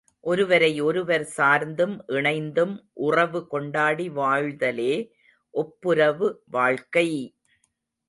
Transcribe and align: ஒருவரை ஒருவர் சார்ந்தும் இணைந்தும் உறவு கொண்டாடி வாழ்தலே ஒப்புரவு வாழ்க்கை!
ஒருவரை 0.23 0.69
ஒருவர் 0.81 1.25
சார்ந்தும் 1.35 1.93
இணைந்தும் 2.09 2.73
உறவு 3.07 3.41
கொண்டாடி 3.47 4.09
வாழ்தலே 4.17 4.93
ஒப்புரவு 5.53 6.27
வாழ்க்கை! 6.49 7.07